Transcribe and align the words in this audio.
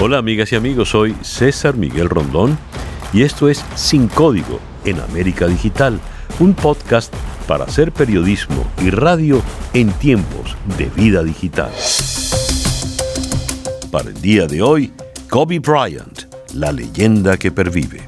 Hola 0.00 0.18
amigas 0.18 0.52
y 0.52 0.54
amigos, 0.54 0.90
soy 0.90 1.16
César 1.22 1.76
Miguel 1.76 2.08
Rondón 2.08 2.56
y 3.12 3.22
esto 3.22 3.48
es 3.48 3.64
Sin 3.74 4.06
Código 4.06 4.60
en 4.84 5.00
América 5.00 5.48
Digital, 5.48 5.98
un 6.38 6.54
podcast 6.54 7.12
para 7.48 7.64
hacer 7.64 7.90
periodismo 7.90 8.64
y 8.80 8.90
radio 8.90 9.42
en 9.74 9.90
tiempos 9.90 10.56
de 10.78 10.84
vida 10.90 11.24
digital. 11.24 11.72
Para 13.90 14.10
el 14.10 14.20
día 14.20 14.46
de 14.46 14.62
hoy, 14.62 14.92
Kobe 15.28 15.58
Bryant, 15.58 16.32
la 16.54 16.70
leyenda 16.70 17.36
que 17.36 17.50
pervive. 17.50 18.00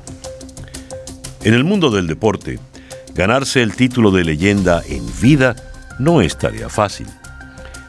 En 1.43 1.55
el 1.55 1.65
mundo 1.65 1.91
del 1.91 2.07
deporte, 2.07 2.61
ganarse 3.15 3.63
el 3.63 3.75
título 3.75 4.13
de 4.13 4.23
leyenda 4.23 4.81
en 4.89 5.05
vida 5.21 5.57
no 5.99 6.21
es 6.23 6.39
tarea 6.39 6.69
fácil. 6.69 7.09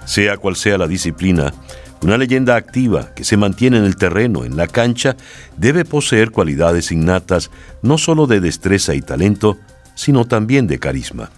Sea 0.05 0.37
cual 0.37 0.55
sea 0.55 0.79
la 0.79 0.87
disciplina, 0.87 1.53
una 2.03 2.17
leyenda 2.17 2.55
activa 2.55 3.13
que 3.13 3.23
se 3.23 3.37
mantiene 3.37 3.77
en 3.77 3.85
el 3.85 3.95
terreno, 3.95 4.43
en 4.43 4.57
la 4.57 4.67
cancha, 4.67 5.15
debe 5.57 5.85
poseer 5.85 6.31
cualidades 6.31 6.91
innatas 6.91 7.51
no 7.81 7.97
solo 7.97 8.25
de 8.27 8.39
destreza 8.39 8.95
y 8.95 9.01
talento, 9.01 9.57
sino 9.95 10.25
también 10.25 10.67
de 10.67 10.79
carisma. 10.79 11.29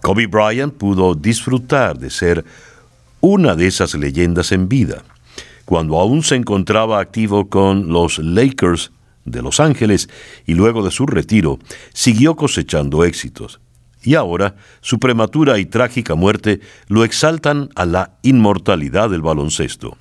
Kobe 0.00 0.26
Bryant 0.26 0.74
pudo 0.74 1.14
disfrutar 1.14 1.98
de 1.98 2.10
ser 2.10 2.44
una 3.20 3.56
de 3.56 3.66
esas 3.66 3.94
leyendas 3.94 4.52
en 4.52 4.68
vida, 4.68 5.02
cuando 5.64 5.98
aún 5.98 6.22
se 6.22 6.36
encontraba 6.36 7.00
activo 7.00 7.48
con 7.48 7.88
los 7.88 8.18
Lakers 8.18 8.92
de 9.24 9.42
Los 9.42 9.60
Ángeles 9.60 10.08
y 10.46 10.54
luego 10.54 10.84
de 10.84 10.90
su 10.90 11.06
retiro, 11.06 11.58
siguió 11.92 12.36
cosechando 12.36 13.04
éxitos 13.04 13.60
y 14.02 14.14
ahora 14.14 14.56
su 14.80 14.98
prematura 14.98 15.58
y 15.58 15.66
trágica 15.66 16.14
muerte 16.14 16.60
lo 16.88 17.04
exaltan 17.04 17.68
a 17.74 17.84
la 17.84 18.18
inmortalidad 18.22 19.10
del 19.10 19.22
baloncesto. 19.22 19.96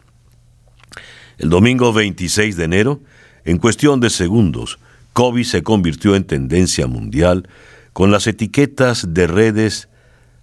El 1.38 1.49
domingo 1.49 1.93
26 1.93 2.57
de 2.57 2.63
enero, 2.65 3.01
en 3.46 3.57
cuestión 3.57 3.99
de 3.99 4.09
segundos, 4.09 4.79
Kobe 5.13 5.43
se 5.43 5.63
convirtió 5.63 6.15
en 6.15 6.26
tendencia 6.26 6.87
mundial 6.87 7.48
con 7.93 8.12
las 8.12 8.27
etiquetas 8.27 9.13
de 9.13 9.27
redes 9.27 9.90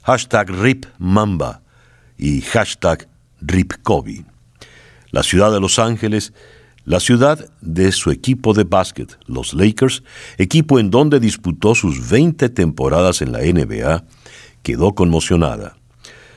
hashtag 0.02 0.50
RipMamba 0.50 1.62
y 2.18 2.40
hashtag 2.42 3.08
RipKobe. 3.40 4.24
La 5.10 5.22
ciudad 5.22 5.52
de 5.52 5.60
Los 5.60 5.78
Ángeles 5.78 6.32
la 6.86 7.00
ciudad 7.00 7.50
de 7.60 7.90
su 7.90 8.12
equipo 8.12 8.54
de 8.54 8.62
básquet, 8.62 9.18
los 9.26 9.54
Lakers, 9.54 10.04
equipo 10.38 10.78
en 10.78 10.90
donde 10.90 11.18
disputó 11.18 11.74
sus 11.74 12.08
20 12.08 12.48
temporadas 12.48 13.22
en 13.22 13.32
la 13.32 13.40
NBA, 13.40 14.04
quedó 14.62 14.94
conmocionada. 14.94 15.76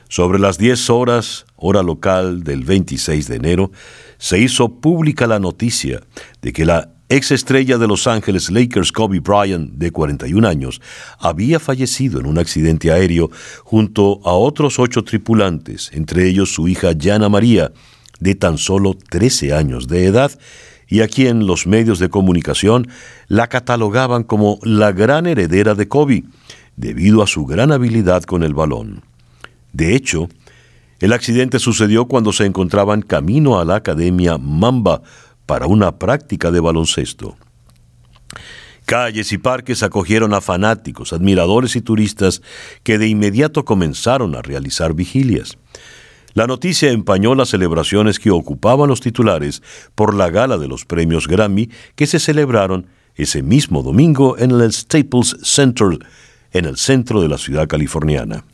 Sobre 0.09 0.39
las 0.39 0.57
10 0.57 0.89
horas, 0.89 1.45
hora 1.55 1.83
local 1.83 2.43
del 2.43 2.63
26 2.63 3.27
de 3.27 3.35
enero, 3.35 3.71
se 4.17 4.39
hizo 4.39 4.69
pública 4.69 5.27
la 5.27 5.39
noticia 5.39 6.01
de 6.41 6.51
que 6.51 6.65
la 6.65 6.93
ex 7.09 7.29
estrella 7.29 7.77
de 7.77 7.87
Los 7.87 8.07
Ángeles 8.07 8.49
Lakers 8.49 8.91
Kobe 8.91 9.19
Bryant, 9.19 9.73
de 9.73 9.91
41 9.91 10.47
años, 10.47 10.81
había 11.19 11.59
fallecido 11.59 12.19
en 12.19 12.25
un 12.25 12.39
accidente 12.39 12.91
aéreo 12.91 13.29
junto 13.63 14.19
a 14.23 14.33
otros 14.33 14.79
ocho 14.79 15.03
tripulantes, 15.03 15.91
entre 15.93 16.27
ellos 16.27 16.51
su 16.51 16.67
hija 16.67 16.89
Jana 16.99 17.29
María, 17.29 17.71
de 18.19 18.35
tan 18.35 18.57
solo 18.57 18.95
13 18.95 19.53
años 19.53 19.87
de 19.87 20.05
edad 20.05 20.31
y 20.87 21.01
a 21.01 21.07
quien 21.07 21.45
los 21.45 21.67
medios 21.67 21.99
de 21.99 22.09
comunicación 22.09 22.87
la 23.27 23.47
catalogaban 23.47 24.23
como 24.23 24.59
la 24.63 24.91
gran 24.91 25.27
heredera 25.27 25.75
de 25.75 25.87
Kobe, 25.87 26.23
debido 26.75 27.21
a 27.21 27.27
su 27.27 27.45
gran 27.45 27.71
habilidad 27.71 28.23
con 28.23 28.43
el 28.43 28.53
balón. 28.53 29.03
De 29.71 29.95
hecho, 29.95 30.29
el 30.99 31.13
accidente 31.13 31.59
sucedió 31.59 32.05
cuando 32.05 32.33
se 32.33 32.45
encontraban 32.45 33.01
camino 33.01 33.59
a 33.59 33.65
la 33.65 33.75
Academia 33.75 34.37
Mamba 34.37 35.01
para 35.45 35.67
una 35.67 35.97
práctica 35.97 36.51
de 36.51 36.59
baloncesto. 36.59 37.37
Calles 38.85 39.31
y 39.31 39.37
parques 39.37 39.83
acogieron 39.83 40.33
a 40.33 40.41
fanáticos, 40.41 41.13
admiradores 41.13 41.75
y 41.75 41.81
turistas 41.81 42.41
que 42.83 42.97
de 42.97 43.07
inmediato 43.07 43.63
comenzaron 43.63 44.35
a 44.35 44.41
realizar 44.41 44.93
vigilias. 44.93 45.57
La 46.39 46.47
noticia 46.47 46.89
empañó 46.91 47.35
las 47.35 47.49
celebraciones 47.49 48.17
que 48.17 48.31
ocupaban 48.31 48.87
los 48.87 49.01
titulares 49.01 49.61
por 49.93 50.13
la 50.13 50.29
gala 50.29 50.57
de 50.57 50.69
los 50.69 50.85
premios 50.85 51.27
Grammy 51.27 51.69
que 51.97 52.07
se 52.07 52.17
celebraron 52.17 52.87
ese 53.15 53.43
mismo 53.43 53.83
domingo 53.83 54.37
en 54.37 54.51
el 54.51 54.71
Staples 54.71 55.35
Center, 55.43 55.99
en 56.53 56.63
el 56.63 56.77
centro 56.77 57.21
de 57.21 57.27
la 57.27 57.37
ciudad 57.37 57.67
californiana. 57.67 58.45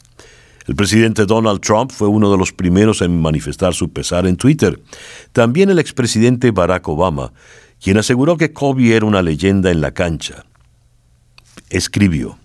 El 0.65 0.75
presidente 0.75 1.27
Donald 1.27 1.61
Trump 1.61 1.91
fue 1.91 2.07
uno 2.07 2.31
de 2.31 2.39
los 2.39 2.51
primeros 2.51 3.03
en 3.03 3.21
manifestar 3.21 3.75
su 3.75 3.93
pesar 3.93 4.25
en 4.25 4.35
Twitter. 4.35 4.81
También 5.31 5.69
el 5.69 5.77
expresidente 5.77 6.49
Barack 6.49 6.87
Obama, 6.87 7.33
quien 7.79 7.99
aseguró 7.99 8.35
que 8.35 8.51
Kobe 8.51 8.95
era 8.95 9.05
una 9.05 9.21
leyenda 9.21 9.69
en 9.69 9.81
la 9.81 9.91
cancha. 9.91 10.43
Escribió, 11.69 12.39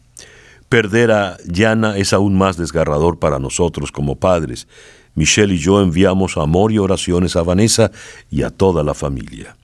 Perder 0.69 1.11
a 1.11 1.39
Yana 1.47 1.97
es 1.97 2.13
aún 2.13 2.37
más 2.37 2.59
desgarrador 2.59 3.19
para 3.19 3.39
nosotros 3.39 3.91
como 3.91 4.17
padres 4.17 4.69
Michelle 5.15 5.55
y 5.55 5.59
yo 5.59 5.81
enviamos 5.81 6.37
amor 6.37 6.73
y 6.73 6.79
oraciones 6.79 7.37
a 7.37 7.43
Vanessa 7.43 7.91
y 8.31 8.43
a 8.43 8.51
toda 8.51 8.83
la 8.83 8.95
familia. 8.95 9.57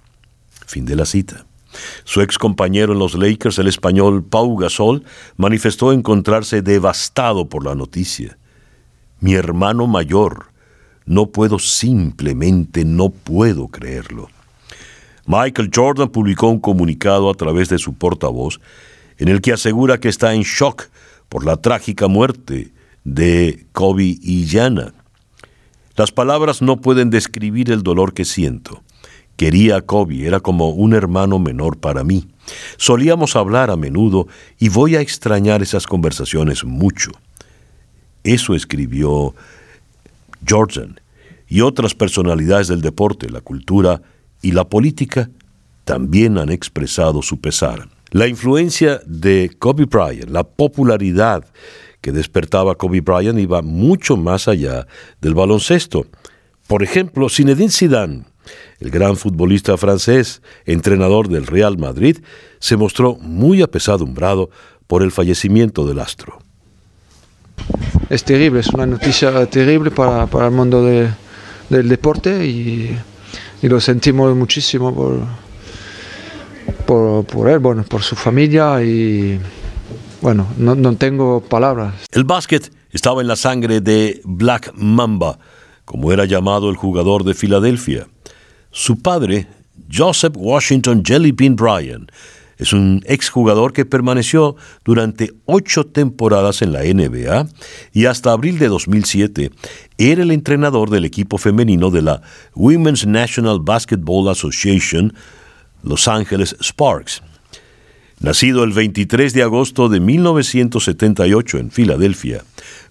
Fin 0.66 0.84
de 0.84 0.96
la 0.96 1.06
cita. 1.06 1.46
Su 2.04 2.20
ex 2.20 2.38
compañero 2.38 2.92
en 2.92 2.98
los 2.98 3.14
Lakers, 3.14 3.58
el 3.58 3.68
español 3.68 4.24
Pau 4.24 4.56
Gasol, 4.56 5.04
manifestó 5.36 5.92
encontrarse 5.92 6.62
devastado 6.62 7.48
por 7.48 7.64
la 7.64 7.74
noticia. 7.74 8.38
Mi 9.20 9.34
hermano 9.34 9.86
mayor, 9.86 10.46
no 11.04 11.26
puedo 11.26 11.58
simplemente, 11.58 12.84
no 12.84 13.10
puedo 13.10 13.68
creerlo. 13.68 14.28
Michael 15.26 15.70
Jordan 15.74 16.08
publicó 16.08 16.48
un 16.48 16.60
comunicado 16.60 17.30
a 17.30 17.34
través 17.34 17.68
de 17.68 17.78
su 17.78 17.94
portavoz 17.94 18.60
en 19.18 19.28
el 19.28 19.40
que 19.40 19.52
asegura 19.52 19.98
que 19.98 20.08
está 20.08 20.34
en 20.34 20.42
shock 20.42 20.88
por 21.28 21.44
la 21.44 21.56
trágica 21.56 22.06
muerte 22.06 22.72
de 23.04 23.66
Kobe 23.72 24.18
y 24.20 24.46
Jana. 24.48 24.92
Las 25.96 26.12
palabras 26.12 26.60
no 26.60 26.80
pueden 26.80 27.08
describir 27.08 27.70
el 27.70 27.82
dolor 27.82 28.12
que 28.12 28.26
siento. 28.26 28.82
Quería 29.36 29.76
a 29.76 29.80
Kobe, 29.82 30.26
era 30.26 30.40
como 30.40 30.70
un 30.70 30.92
hermano 30.94 31.38
menor 31.38 31.78
para 31.78 32.04
mí. 32.04 32.28
Solíamos 32.76 33.34
hablar 33.34 33.70
a 33.70 33.76
menudo 33.76 34.28
y 34.58 34.68
voy 34.68 34.96
a 34.96 35.00
extrañar 35.00 35.62
esas 35.62 35.86
conversaciones 35.86 36.64
mucho. 36.64 37.12
Eso 38.24 38.54
escribió 38.54 39.34
Jordan 40.46 41.00
y 41.48 41.62
otras 41.62 41.94
personalidades 41.94 42.68
del 42.68 42.82
deporte, 42.82 43.30
la 43.30 43.40
cultura 43.40 44.02
y 44.42 44.52
la 44.52 44.68
política 44.68 45.30
también 45.84 46.36
han 46.36 46.50
expresado 46.50 47.22
su 47.22 47.40
pesar. 47.40 47.88
La 48.10 48.26
influencia 48.26 49.00
de 49.06 49.50
Kobe 49.58 49.84
Bryant, 49.86 50.30
la 50.30 50.44
popularidad 50.44 51.44
que 52.06 52.12
despertaba 52.12 52.76
Kobe 52.76 53.00
Bryant 53.00 53.36
iba 53.36 53.62
mucho 53.62 54.16
más 54.16 54.46
allá 54.46 54.86
del 55.20 55.34
baloncesto. 55.34 56.06
Por 56.68 56.84
ejemplo, 56.84 57.28
Zinedine 57.28 57.68
Zidane, 57.68 58.22
el 58.78 58.90
gran 58.92 59.16
futbolista 59.16 59.76
francés, 59.76 60.40
entrenador 60.66 61.28
del 61.28 61.48
Real 61.48 61.78
Madrid, 61.78 62.18
se 62.60 62.76
mostró 62.76 63.16
muy 63.16 63.60
apesadumbrado 63.60 64.50
por 64.86 65.02
el 65.02 65.10
fallecimiento 65.10 65.84
del 65.84 65.98
astro. 65.98 66.38
Es 68.08 68.22
terrible, 68.22 68.60
es 68.60 68.68
una 68.68 68.86
noticia 68.86 69.44
terrible 69.46 69.90
para, 69.90 70.46
el 70.46 70.52
mundo 70.52 70.84
del 70.84 71.88
deporte 71.88 72.46
y, 72.46 72.96
lo 73.62 73.80
sentimos 73.80 74.36
muchísimo 74.36 74.94
por, 74.94 75.22
por, 76.86 77.24
por 77.26 77.48
él, 77.48 77.58
bueno, 77.58 77.82
por 77.82 78.04
su 78.04 78.14
familia 78.14 78.80
y 78.80 79.40
bueno, 80.26 80.44
no, 80.58 80.96
tengo 80.96 81.40
palabras. 81.40 81.94
El 82.10 82.24
básquet 82.24 82.72
estaba 82.90 83.20
en 83.20 83.28
la 83.28 83.36
sangre 83.36 83.80
de 83.80 84.20
Black 84.24 84.72
Mamba, 84.74 85.38
como 85.84 86.10
era 86.10 86.24
llamado 86.24 86.68
el 86.68 86.74
jugador 86.74 87.22
de 87.22 87.32
Filadelfia. 87.32 88.08
Su 88.72 89.00
padre, 89.00 89.46
Joseph 89.88 90.34
Washington 90.36 91.04
Jellybean 91.06 91.54
Bryan, 91.54 92.08
es 92.58 92.72
un 92.72 93.04
exjugador 93.06 93.72
que 93.72 93.84
permaneció 93.84 94.56
durante 94.84 95.32
ocho 95.44 95.86
temporadas 95.86 96.60
en 96.60 96.72
la 96.72 96.80
NBA 96.80 97.46
y 97.92 98.06
hasta 98.06 98.32
abril 98.32 98.58
de 98.58 98.66
2007 98.66 99.52
era 99.96 100.24
el 100.24 100.32
entrenador 100.32 100.90
del 100.90 101.04
equipo 101.04 101.38
femenino 101.38 101.92
de 101.92 102.02
la 102.02 102.22
Women's 102.56 103.06
National 103.06 103.60
Basketball 103.60 104.28
Association, 104.28 105.14
Los 105.84 106.08
Angeles 106.08 106.56
Sparks. 106.60 107.22
Nacido 108.20 108.64
el 108.64 108.72
23 108.72 109.34
de 109.34 109.42
agosto 109.42 109.90
de 109.90 110.00
1978 110.00 111.58
en 111.58 111.70
Filadelfia, 111.70 112.44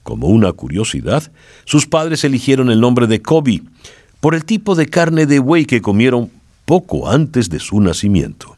como 0.04 0.28
una 0.28 0.52
curiosidad, 0.54 1.32
sus 1.66 1.88
padres 1.88 2.24
eligieron 2.24 2.70
el 2.70 2.80
nombre 2.80 3.08
de 3.08 3.24
Kobe 3.24 3.64
por 4.20 4.36
el 4.36 4.46
tipo 4.46 4.76
de 4.76 4.86
carne 4.86 5.26
de 5.26 5.40
buey 5.40 5.66
que 5.66 5.82
comieron 5.82 6.30
poco 6.66 7.10
antes 7.10 7.50
de 7.50 7.60
su 7.60 7.82
nacimiento. 7.82 8.56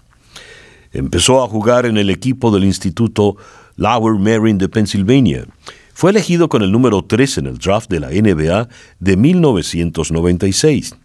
Empezó 0.92 1.42
a 1.42 1.48
jugar 1.48 1.86
en 1.86 1.98
el 1.98 2.10
equipo 2.10 2.52
del 2.52 2.66
Instituto 2.66 3.38
Lower 3.78 4.20
Merion 4.20 4.58
de 4.58 4.68
Pennsylvania. 4.68 5.46
Fue 5.94 6.12
elegido 6.12 6.50
con 6.50 6.64
el 6.64 6.72
número 6.72 7.02
3 7.02 7.38
en 7.40 7.48
el 7.48 7.58
draft 7.60 7.90
de 7.90 8.02
la 8.02 8.10
NBA 8.10 8.68
de 9.00 9.18
1996. 9.18 10.96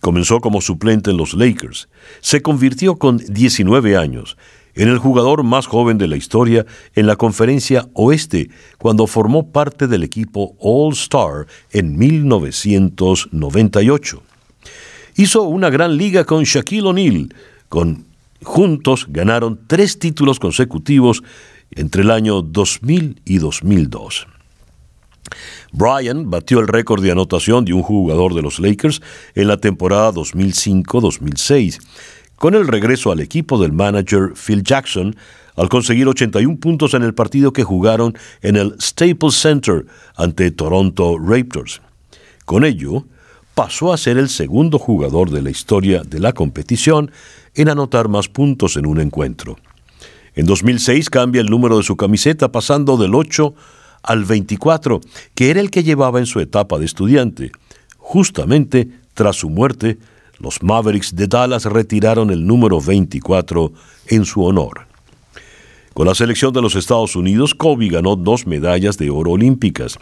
Comenzó 0.00 0.40
como 0.40 0.62
suplente 0.62 1.10
en 1.10 1.18
los 1.18 1.34
Lakers. 1.34 1.88
Se 2.20 2.40
convirtió 2.40 2.96
con 2.96 3.18
19 3.18 3.96
años 3.98 4.38
en 4.74 4.88
el 4.88 4.96
jugador 4.98 5.42
más 5.42 5.66
joven 5.66 5.98
de 5.98 6.08
la 6.08 6.16
historia 6.16 6.64
en 6.94 7.06
la 7.06 7.16
conferencia 7.16 7.88
oeste 7.94 8.48
cuando 8.78 9.06
formó 9.06 9.50
parte 9.50 9.86
del 9.86 10.02
equipo 10.02 10.54
All 10.58 10.92
Star 10.92 11.46
en 11.70 11.98
1998. 11.98 14.22
Hizo 15.16 15.42
una 15.42 15.68
gran 15.70 15.96
liga 15.96 16.24
con 16.24 16.44
Shaquille 16.44 16.88
O'Neal. 16.88 17.34
Con, 17.68 18.04
juntos 18.42 19.06
ganaron 19.08 19.60
tres 19.66 19.98
títulos 19.98 20.38
consecutivos 20.38 21.22
entre 21.72 22.02
el 22.02 22.10
año 22.10 22.42
2000 22.42 23.22
y 23.24 23.38
2002. 23.38 24.26
Bryan 25.72 26.30
batió 26.30 26.58
el 26.58 26.68
récord 26.68 27.02
de 27.02 27.12
anotación 27.12 27.64
de 27.64 27.72
un 27.72 27.82
jugador 27.82 28.34
de 28.34 28.42
los 28.42 28.58
Lakers 28.58 29.00
en 29.34 29.48
la 29.48 29.58
temporada 29.58 30.12
2005-2006 30.12 31.78
con 32.40 32.54
el 32.54 32.66
regreso 32.66 33.12
al 33.12 33.20
equipo 33.20 33.60
del 33.60 33.74
manager 33.74 34.32
Phil 34.32 34.62
Jackson 34.62 35.14
al 35.56 35.68
conseguir 35.68 36.08
81 36.08 36.56
puntos 36.56 36.94
en 36.94 37.02
el 37.02 37.12
partido 37.12 37.52
que 37.52 37.64
jugaron 37.64 38.16
en 38.40 38.56
el 38.56 38.76
Staples 38.80 39.34
Center 39.34 39.84
ante 40.16 40.50
Toronto 40.50 41.18
Raptors. 41.18 41.82
Con 42.46 42.64
ello, 42.64 43.04
pasó 43.54 43.92
a 43.92 43.98
ser 43.98 44.16
el 44.16 44.30
segundo 44.30 44.78
jugador 44.78 45.28
de 45.28 45.42
la 45.42 45.50
historia 45.50 46.00
de 46.02 46.18
la 46.18 46.32
competición 46.32 47.10
en 47.54 47.68
anotar 47.68 48.08
más 48.08 48.28
puntos 48.28 48.78
en 48.78 48.86
un 48.86 49.00
encuentro. 49.00 49.58
En 50.34 50.46
2006 50.46 51.10
cambia 51.10 51.42
el 51.42 51.50
número 51.50 51.76
de 51.76 51.82
su 51.82 51.98
camiseta 51.98 52.50
pasando 52.50 52.96
del 52.96 53.14
8 53.14 53.54
al 54.02 54.24
24, 54.24 55.02
que 55.34 55.50
era 55.50 55.60
el 55.60 55.70
que 55.70 55.82
llevaba 55.82 56.18
en 56.18 56.26
su 56.26 56.40
etapa 56.40 56.78
de 56.78 56.86
estudiante. 56.86 57.52
Justamente 57.98 58.88
tras 59.12 59.36
su 59.36 59.50
muerte, 59.50 59.98
los 60.40 60.62
Mavericks 60.62 61.14
de 61.14 61.26
Dallas 61.26 61.66
retiraron 61.66 62.30
el 62.30 62.46
número 62.46 62.80
24 62.80 63.72
en 64.08 64.24
su 64.24 64.42
honor. 64.42 64.86
Con 65.94 66.06
la 66.06 66.14
selección 66.14 66.52
de 66.52 66.62
los 66.62 66.76
Estados 66.76 67.14
Unidos, 67.14 67.54
Kobe 67.54 67.88
ganó 67.88 68.16
dos 68.16 68.46
medallas 68.46 68.96
de 68.96 69.10
oro 69.10 69.32
olímpicas, 69.32 69.98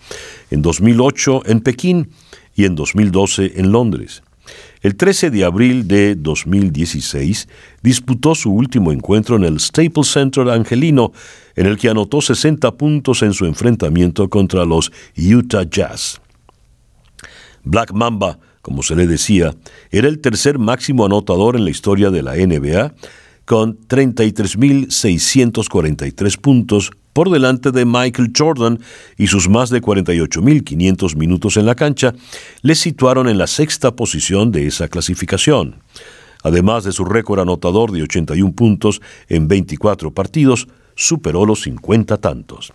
en 0.50 0.62
2008 0.62 1.42
en 1.46 1.60
Pekín 1.60 2.10
y 2.54 2.64
en 2.64 2.76
2012 2.76 3.52
en 3.56 3.72
Londres. 3.72 4.22
El 4.80 4.96
13 4.96 5.30
de 5.30 5.44
abril 5.44 5.88
de 5.88 6.14
2016 6.14 7.48
disputó 7.82 8.34
su 8.34 8.52
último 8.52 8.92
encuentro 8.92 9.36
en 9.36 9.44
el 9.44 9.58
Staples 9.58 10.06
Center 10.06 10.48
angelino, 10.50 11.12
en 11.56 11.66
el 11.66 11.76
que 11.76 11.88
anotó 11.88 12.20
60 12.20 12.76
puntos 12.76 13.22
en 13.22 13.32
su 13.32 13.44
enfrentamiento 13.44 14.28
contra 14.30 14.64
los 14.64 14.92
Utah 15.16 15.64
Jazz. 15.68 16.20
Black 17.64 17.92
Mamba 17.92 18.38
como 18.68 18.82
se 18.82 18.94
le 18.94 19.06
decía, 19.06 19.54
era 19.90 20.08
el 20.08 20.18
tercer 20.18 20.58
máximo 20.58 21.06
anotador 21.06 21.56
en 21.56 21.64
la 21.64 21.70
historia 21.70 22.10
de 22.10 22.22
la 22.22 22.34
NBA, 22.34 22.92
con 23.46 23.78
33.643 23.88 26.38
puntos 26.38 26.90
por 27.14 27.30
delante 27.30 27.70
de 27.70 27.86
Michael 27.86 28.30
Jordan 28.36 28.78
y 29.16 29.28
sus 29.28 29.48
más 29.48 29.70
de 29.70 29.80
48.500 29.80 31.16
minutos 31.16 31.56
en 31.56 31.64
la 31.64 31.76
cancha 31.76 32.12
le 32.60 32.74
situaron 32.74 33.26
en 33.26 33.38
la 33.38 33.46
sexta 33.46 33.96
posición 33.96 34.52
de 34.52 34.66
esa 34.66 34.88
clasificación. 34.88 35.76
Además 36.42 36.84
de 36.84 36.92
su 36.92 37.06
récord 37.06 37.40
anotador 37.40 37.90
de 37.90 38.02
81 38.02 38.52
puntos 38.52 39.00
en 39.30 39.48
24 39.48 40.10
partidos, 40.10 40.68
superó 40.94 41.46
los 41.46 41.62
50 41.62 42.18
tantos. 42.18 42.74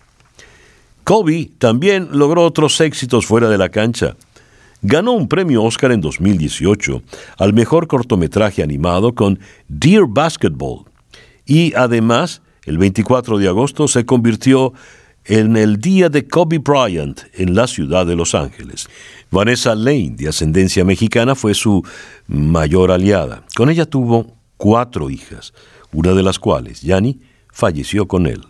Kobe 1.04 1.52
también 1.58 2.08
logró 2.10 2.42
otros 2.42 2.80
éxitos 2.80 3.26
fuera 3.26 3.48
de 3.48 3.58
la 3.58 3.68
cancha 3.68 4.16
ganó 4.84 5.12
un 5.12 5.26
premio 5.28 5.64
Oscar 5.64 5.90
en 5.92 6.00
2018 6.00 7.02
al 7.38 7.54
mejor 7.54 7.88
cortometraje 7.88 8.62
animado 8.62 9.14
con 9.14 9.40
Dear 9.66 10.04
Basketball 10.06 10.84
y 11.46 11.74
además 11.74 12.42
el 12.64 12.78
24 12.78 13.38
de 13.38 13.48
agosto 13.48 13.88
se 13.88 14.04
convirtió 14.06 14.72
en 15.24 15.56
el 15.56 15.78
día 15.78 16.10
de 16.10 16.28
Kobe 16.28 16.58
Bryant 16.58 17.22
en 17.32 17.54
la 17.54 17.66
ciudad 17.66 18.04
de 18.04 18.14
Los 18.14 18.34
Ángeles. 18.34 18.88
Vanessa 19.30 19.74
Lane, 19.74 20.14
de 20.16 20.28
ascendencia 20.28 20.84
mexicana, 20.84 21.34
fue 21.34 21.54
su 21.54 21.82
mayor 22.26 22.90
aliada. 22.90 23.42
Con 23.56 23.70
ella 23.70 23.86
tuvo 23.86 24.26
cuatro 24.58 25.08
hijas, 25.08 25.54
una 25.92 26.12
de 26.12 26.22
las 26.22 26.38
cuales, 26.38 26.82
Yanni, 26.82 27.20
falleció 27.50 28.06
con 28.06 28.26
él. 28.26 28.42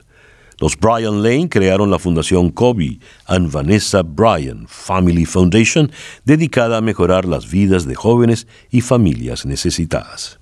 Los 0.65 0.79
Brian 0.79 1.23
Lane 1.23 1.51
crearon 1.51 1.91
la 1.91 1.99
Fundación 1.99 2.49
Kobe 2.49 2.99
and 3.27 3.53
Vanessa 3.53 4.01
Bryan 4.01 4.67
Family 4.67 5.27
Foundation, 5.27 5.93
dedicada 6.25 6.79
a 6.79 6.81
mejorar 6.81 7.27
las 7.27 7.51
vidas 7.51 7.87
de 7.87 7.95
jóvenes 7.95 8.47
y 8.71 8.81
familias 8.81 9.45
necesitadas. 9.45 10.41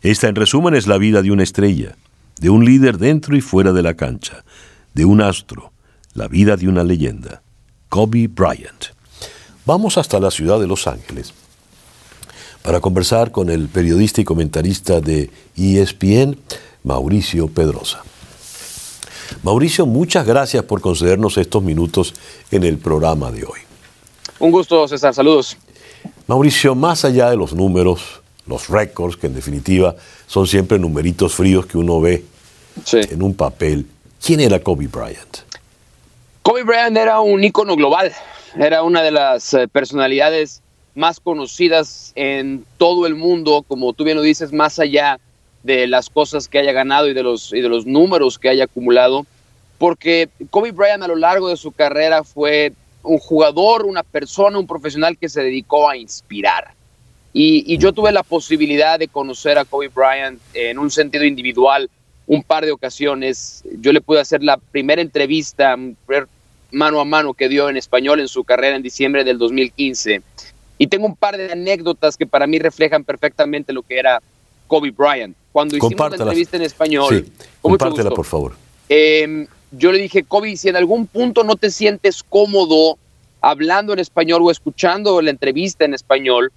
Esta, 0.00 0.28
en 0.28 0.36
resumen, 0.36 0.74
es 0.74 0.86
la 0.86 0.96
vida 0.96 1.20
de 1.20 1.32
una 1.32 1.42
estrella, 1.42 1.98
de 2.40 2.48
un 2.48 2.64
líder 2.64 2.96
dentro 2.96 3.36
y 3.36 3.42
fuera 3.42 3.74
de 3.74 3.82
la 3.82 3.92
cancha, 3.92 4.42
de 4.94 5.04
un 5.04 5.20
astro, 5.20 5.70
la 6.14 6.26
vida 6.26 6.56
de 6.56 6.68
una 6.68 6.82
leyenda, 6.82 7.42
Kobe 7.90 8.26
Bryant. 8.26 8.86
Vamos 9.66 9.98
hasta 9.98 10.18
la 10.18 10.30
ciudad 10.30 10.58
de 10.58 10.66
Los 10.66 10.86
Ángeles 10.86 11.34
para 12.62 12.80
conversar 12.80 13.32
con 13.32 13.50
el 13.50 13.68
periodista 13.68 14.22
y 14.22 14.24
comentarista 14.24 15.02
de 15.02 15.28
ESPN, 15.56 16.38
Mauricio 16.84 17.48
Pedrosa. 17.48 18.02
Mauricio, 19.42 19.86
muchas 19.86 20.26
gracias 20.26 20.62
por 20.64 20.80
concedernos 20.80 21.36
estos 21.38 21.62
minutos 21.62 22.14
en 22.50 22.64
el 22.64 22.78
programa 22.78 23.30
de 23.30 23.44
hoy. 23.44 23.60
Un 24.38 24.50
gusto, 24.50 24.86
César. 24.88 25.14
Saludos. 25.14 25.56
Mauricio, 26.26 26.74
más 26.74 27.04
allá 27.04 27.30
de 27.30 27.36
los 27.36 27.54
números, 27.54 28.20
los 28.46 28.68
récords, 28.68 29.16
que 29.16 29.26
en 29.26 29.34
definitiva 29.34 29.96
son 30.26 30.46
siempre 30.46 30.78
numeritos 30.78 31.34
fríos 31.34 31.66
que 31.66 31.78
uno 31.78 32.00
ve 32.00 32.24
en 32.92 33.22
un 33.22 33.34
papel, 33.34 33.86
¿quién 34.24 34.40
era 34.40 34.60
Kobe 34.60 34.86
Bryant? 34.86 35.38
Kobe 36.42 36.62
Bryant 36.62 36.96
era 36.96 37.20
un 37.20 37.42
ícono 37.42 37.76
global, 37.76 38.12
era 38.58 38.82
una 38.82 39.02
de 39.02 39.10
las 39.10 39.54
eh, 39.54 39.68
personalidades 39.68 40.62
más 40.94 41.20
conocidas 41.20 42.12
en 42.14 42.64
todo 42.78 43.06
el 43.06 43.14
mundo, 43.14 43.64
como 43.66 43.92
tú 43.92 44.04
bien 44.04 44.16
lo 44.16 44.22
dices, 44.22 44.52
más 44.52 44.78
allá 44.78 45.18
de 45.62 45.86
las 45.86 46.10
cosas 46.10 46.48
que 46.48 46.58
haya 46.58 46.72
ganado 46.72 47.08
y 47.08 47.14
de 47.14 47.22
los, 47.22 47.52
y 47.52 47.60
de 47.60 47.68
los 47.68 47.86
números 47.86 48.38
que 48.38 48.48
haya 48.48 48.64
acumulado, 48.64 49.26
porque 49.78 50.28
Kobe 50.50 50.72
Bryant 50.72 51.02
a 51.02 51.08
lo 51.08 51.16
largo 51.16 51.48
de 51.48 51.56
su 51.56 51.72
carrera 51.72 52.24
fue 52.24 52.72
un 53.02 53.18
jugador, 53.18 53.86
una 53.86 54.02
persona, 54.02 54.58
un 54.58 54.66
profesional 54.66 55.16
que 55.16 55.28
se 55.28 55.42
dedicó 55.42 55.88
a 55.88 55.96
inspirar. 55.96 56.74
Y, 57.32 57.78
yo 57.78 57.92
tuve 57.92 58.12
la 58.12 58.22
posibilidad 58.22 58.98
de 58.98 59.08
conocer 59.08 59.56
a 59.56 59.64
Kobe 59.64 59.88
Bryant 59.88 60.40
en 60.52 60.78
un 60.78 60.90
sentido 60.90 61.24
individual 61.24 61.88
un 62.26 62.42
par 62.42 62.64
de 62.64 62.72
ocasiones. 62.72 63.64
Yo 63.78 63.92
le 63.92 64.00
pude 64.00 64.20
hacer 64.20 64.42
la 64.42 64.56
primera 64.56 65.00
entrevista 65.00 65.76
mano 66.72 67.00
a 67.00 67.04
mano 67.04 67.34
que 67.34 67.48
dio 67.48 67.68
en 67.68 67.76
español 67.76 68.20
en 68.20 68.28
su 68.28 68.44
carrera 68.44 68.76
en 68.76 68.82
diciembre 68.82 69.24
del 69.24 69.38
2015. 69.38 70.22
Y 70.78 70.86
tengo 70.86 71.06
un 71.06 71.16
par 71.16 71.36
de 71.36 71.52
anécdotas 71.52 72.16
que 72.16 72.26
para 72.26 72.46
mí 72.46 72.58
reflejan 72.58 73.04
perfectamente 73.04 73.72
lo 73.72 73.82
que 73.82 73.98
era 73.98 74.20
Kobe 74.66 74.90
Bryant. 74.90 75.36
Cuando 75.52 75.76
hicimos 75.76 76.10
la 76.10 76.16
entrevista 76.16 76.56
en 76.56 76.62
español, 76.62 77.24
sí, 77.26 77.32
compártela, 77.60 78.10
por 78.10 78.24
favor. 78.24 78.52
Em, 78.88 79.46
yo 79.72 79.92
le 79.92 79.98
dije, 79.98 80.22
Kobe, 80.24 80.56
si 80.56 80.68
en 80.68 80.76
algún 80.76 81.06
punto 81.06 81.44
no 81.44 81.56
te 81.56 81.70
sientes 81.70 82.22
cómodo 82.22 82.98
hablando 83.40 83.92
en 83.92 83.98
español 83.98 84.42
o 84.42 84.50
escuchando 84.50 85.20
la 85.22 85.30
entrevista 85.30 85.84
en 85.84 85.94
español, 85.94 86.52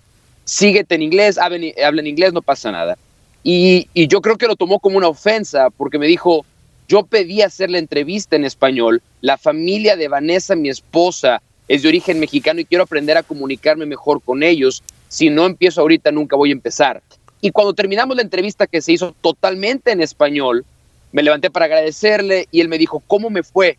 síguete 0.46 0.96
en 0.96 1.02
inglés, 1.02 1.38
habla 1.38 1.58
en 1.58 2.08
inglés, 2.08 2.34
no 2.34 2.42
pasa 2.42 2.72
nada. 2.72 2.98
Y, 3.44 3.88
y, 3.94 4.08
yo 4.08 4.22
creo 4.22 4.38
que 4.38 4.48
lo 4.48 4.56
tomó 4.56 4.80
como 4.80 4.98
una 4.98 5.10
ofensa 5.10 5.70
porque 5.70 6.00
me 6.00 6.08
dijo, 6.08 6.46
yo 6.88 7.04
pedí 7.04 7.42
hacer 7.42 7.70
la 7.70 7.78
entrevista 7.78 8.36
en 8.36 8.46
español, 8.46 9.02
la 9.22 9.38
familia 9.38 9.96
de 9.96 10.08
Vanessa, 10.08 10.56
mi 10.56 10.70
esposa, 10.70 11.42
es 11.68 11.82
de 11.82 11.90
origen 11.90 12.20
mexicano 12.20 12.60
y 12.60 12.66
quiero 12.66 12.84
aprender 12.84 13.18
a 13.18 13.24
comunicarme 13.24 13.86
mejor 13.86 14.22
con 14.22 14.44
ellos. 14.44 14.84
Si 15.08 15.30
no 15.30 15.46
empiezo 15.46 15.82
ahorita, 15.82 16.12
nunca 16.12 16.36
voy 16.36 16.50
a 16.50 16.54
empezar. 16.54 17.02
Y 17.44 17.52
cuando 17.52 17.74
terminamos 17.74 18.16
la 18.16 18.22
entrevista 18.22 18.68
que 18.68 18.82
se 18.82 18.94
hizo 18.94 19.14
totalmente 19.20 19.92
en 19.92 20.00
español, 20.00 20.64
me 21.12 21.22
levanté 21.22 21.52
para 21.52 21.66
agradecerle 21.66 22.48
y 22.52 22.62
él 22.62 22.70
me 22.70 22.78
dijo, 22.78 23.04
¿cómo 23.06 23.30
me 23.30 23.44
fue? 23.44 23.78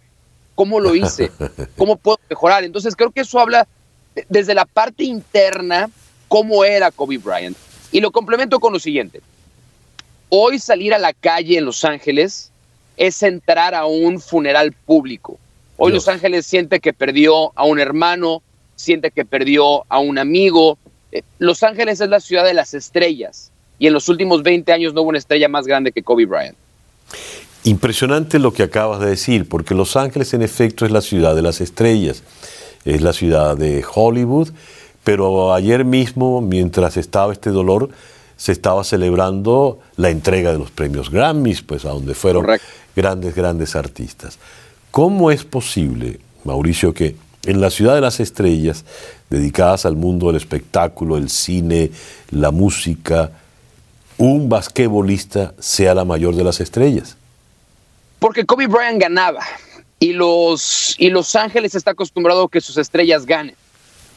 ¿Cómo 0.54 0.80
lo 0.80 0.94
hice? 0.94 1.30
¿Cómo 1.78 1.96
puedo 1.96 2.20
mejorar? 2.28 2.62
Entonces 2.64 2.94
creo 2.94 3.10
que 3.10 3.22
eso 3.22 3.40
habla 3.40 3.66
desde 4.28 4.52
la 4.52 4.66
parte 4.66 5.04
interna 5.04 5.88
cómo 6.28 6.62
era 6.62 6.90
Kobe 6.90 7.16
Bryant. 7.16 7.56
Y 7.90 8.02
lo 8.02 8.10
complemento 8.10 8.60
con 8.60 8.74
lo 8.74 8.78
siguiente. 8.78 9.22
Hoy 10.28 10.58
salir 10.58 10.92
a 10.92 10.98
la 10.98 11.14
calle 11.14 11.56
en 11.56 11.64
Los 11.64 11.86
Ángeles 11.86 12.50
es 12.98 13.22
entrar 13.22 13.74
a 13.74 13.86
un 13.86 14.20
funeral 14.20 14.72
público. 14.72 15.38
Hoy 15.78 15.90
Los 15.90 16.06
Ángeles 16.06 16.44
siente 16.44 16.80
que 16.80 16.92
perdió 16.92 17.58
a 17.58 17.64
un 17.64 17.80
hermano, 17.80 18.42
siente 18.76 19.10
que 19.10 19.24
perdió 19.24 19.86
a 19.88 20.00
un 20.00 20.18
amigo. 20.18 20.76
Eh, 21.12 21.22
Los 21.38 21.62
Ángeles 21.62 22.02
es 22.02 22.10
la 22.10 22.20
ciudad 22.20 22.44
de 22.44 22.52
las 22.52 22.74
estrellas 22.74 23.52
y 23.78 23.86
en 23.86 23.92
los 23.92 24.08
últimos 24.08 24.42
20 24.42 24.72
años 24.72 24.94
no 24.94 25.02
hubo 25.02 25.10
una 25.10 25.18
estrella 25.18 25.48
más 25.48 25.66
grande 25.66 25.92
que 25.92 26.02
Kobe 26.02 26.26
Bryant. 26.26 26.56
Impresionante 27.64 28.38
lo 28.38 28.52
que 28.52 28.62
acabas 28.62 29.00
de 29.00 29.06
decir, 29.06 29.48
porque 29.48 29.74
Los 29.74 29.96
Ángeles 29.96 30.34
en 30.34 30.42
efecto 30.42 30.84
es 30.84 30.90
la 30.90 31.00
ciudad 31.00 31.34
de 31.34 31.42
las 31.42 31.60
estrellas, 31.60 32.22
es 32.84 33.00
la 33.00 33.12
ciudad 33.12 33.56
de 33.56 33.84
Hollywood, 33.94 34.50
pero 35.02 35.54
ayer 35.54 35.84
mismo, 35.84 36.40
mientras 36.40 36.96
estaba 36.96 37.32
este 37.32 37.50
dolor, 37.50 37.88
se 38.36 38.52
estaba 38.52 38.84
celebrando 38.84 39.78
la 39.96 40.10
entrega 40.10 40.52
de 40.52 40.58
los 40.58 40.70
premios 40.70 41.10
Grammys, 41.10 41.62
pues 41.62 41.84
a 41.84 41.90
donde 41.90 42.14
fueron 42.14 42.46
grandes, 42.94 43.34
grandes 43.34 43.76
artistas. 43.76 44.38
¿Cómo 44.90 45.30
es 45.30 45.44
posible, 45.44 46.20
Mauricio, 46.44 46.92
que 46.92 47.16
en 47.46 47.60
la 47.60 47.70
ciudad 47.70 47.94
de 47.94 48.00
las 48.00 48.20
estrellas, 48.20 48.84
dedicadas 49.30 49.86
al 49.86 49.96
mundo 49.96 50.28
del 50.28 50.36
espectáculo, 50.36 51.16
el 51.16 51.28
cine, 51.28 51.90
la 52.30 52.50
música, 52.50 53.30
un 54.18 54.48
basquetbolista 54.48 55.54
sea 55.58 55.94
la 55.94 56.04
mayor 56.04 56.34
de 56.34 56.44
las 56.44 56.60
estrellas? 56.60 57.16
Porque 58.18 58.44
Kobe 58.46 58.66
Bryant 58.66 59.00
ganaba 59.00 59.40
y 59.98 60.12
los, 60.12 60.94
y 60.98 61.10
los 61.10 61.34
Ángeles 61.34 61.74
está 61.74 61.92
acostumbrado 61.92 62.44
a 62.44 62.50
que 62.50 62.60
sus 62.60 62.76
estrellas 62.76 63.26
ganen. 63.26 63.54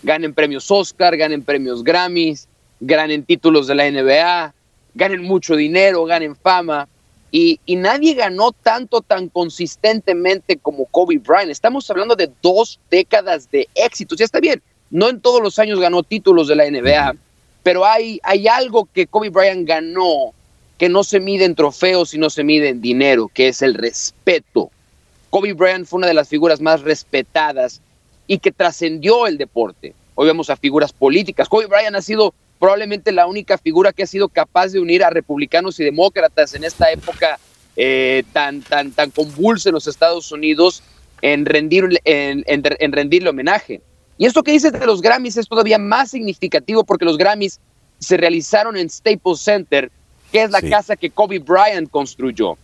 Ganen 0.03 0.33
premios 0.33 0.69
Oscar, 0.69 1.17
ganen 1.17 1.41
premios 1.41 1.83
Grammys, 1.83 2.47
ganen 2.79 3.23
títulos 3.23 3.67
de 3.67 3.75
la 3.75 3.89
NBA, 3.89 4.53
ganen 4.93 5.23
mucho 5.23 5.55
dinero, 5.55 6.05
ganen 6.05 6.35
fama. 6.35 6.87
Y, 7.31 7.59
y, 7.65 7.75
nadie 7.75 8.13
ganó 8.13 8.53
tanto, 8.53 9.01
tan 9.01 9.27
consistentemente 9.27 10.57
como 10.57 10.85
Kobe 10.85 11.17
Bryant. 11.17 11.51
Estamos 11.51 11.89
hablando 11.89 12.15
de 12.15 12.31
dos 12.41 12.79
décadas 12.89 13.51
de 13.51 13.67
éxitos. 13.75 14.17
Ya 14.17 14.25
está 14.25 14.39
bien, 14.39 14.61
no 14.89 15.09
en 15.09 15.19
todos 15.19 15.41
los 15.41 15.59
años 15.59 15.79
ganó 15.79 16.03
títulos 16.03 16.47
de 16.47 16.55
la 16.55 16.69
NBA, 16.69 17.15
pero 17.67 17.85
hay, 17.85 18.21
hay 18.23 18.47
algo 18.47 18.87
que 18.93 19.07
Kobe 19.07 19.29
Bryant 19.29 19.67
ganó 19.67 20.33
que 20.77 20.87
no 20.87 21.03
se 21.03 21.19
mide 21.19 21.43
en 21.43 21.53
trofeos 21.53 22.13
y 22.13 22.17
no 22.17 22.29
se 22.29 22.45
mide 22.45 22.69
en 22.69 22.79
dinero, 22.79 23.29
que 23.33 23.49
es 23.49 23.61
el 23.61 23.73
respeto. 23.73 24.71
Kobe 25.29 25.51
Bryant 25.51 25.85
fue 25.85 25.97
una 25.97 26.07
de 26.07 26.13
las 26.13 26.29
figuras 26.29 26.61
más 26.61 26.79
respetadas 26.79 27.81
y 28.25 28.39
que 28.39 28.53
trascendió 28.53 29.27
el 29.27 29.37
deporte. 29.37 29.93
Hoy 30.15 30.27
vemos 30.27 30.49
a 30.49 30.55
figuras 30.55 30.93
políticas. 30.93 31.49
Kobe 31.49 31.65
Bryant 31.65 31.97
ha 31.97 32.01
sido 32.01 32.33
probablemente 32.57 33.11
la 33.11 33.27
única 33.27 33.57
figura 33.57 33.91
que 33.91 34.03
ha 34.03 34.07
sido 34.07 34.29
capaz 34.29 34.69
de 34.69 34.79
unir 34.79 35.03
a 35.03 35.09
republicanos 35.09 35.77
y 35.81 35.83
demócratas 35.83 36.53
en 36.53 36.63
esta 36.63 36.89
época 36.89 37.37
eh, 37.75 38.23
tan, 38.31 38.61
tan, 38.61 38.93
tan 38.93 39.11
convulsa 39.11 39.67
en 39.67 39.73
los 39.73 39.87
Estados 39.87 40.31
Unidos 40.31 40.83
en, 41.21 41.45
rendir, 41.45 41.99
en, 42.05 42.45
en, 42.47 42.93
rendirle 42.93 43.29
homenaje. 43.29 43.81
Y 44.17 44.25
esto 44.25 44.43
que 44.43 44.51
dices 44.51 44.71
de 44.71 44.85
los 44.85 45.01
Grammys 45.01 45.37
es 45.37 45.47
todavía 45.47 45.77
más 45.77 46.11
significativo 46.11 46.83
porque 46.83 47.05
los 47.05 47.17
Grammys 47.17 47.59
se 47.99 48.17
realizaron 48.17 48.77
en 48.77 48.89
Staples 48.89 49.39
Center, 49.39 49.91
que 50.31 50.43
es 50.43 50.51
la 50.51 50.61
casa 50.61 50.95
que 50.95 51.09
Kobe 51.09 51.39
Bryant 51.39 51.89
construyó. 51.89 52.57